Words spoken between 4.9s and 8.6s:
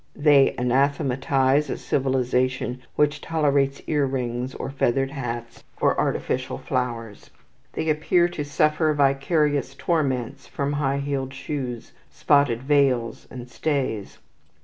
hats, or artificial flowers. They appear to